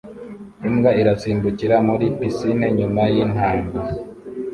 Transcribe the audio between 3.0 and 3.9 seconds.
yintanga